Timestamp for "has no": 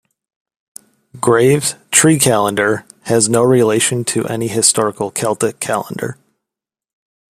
3.03-3.43